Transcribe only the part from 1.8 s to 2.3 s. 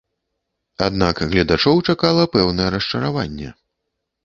чакала